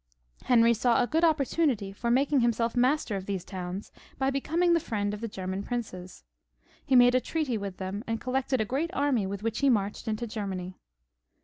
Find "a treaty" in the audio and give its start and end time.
7.13-7.55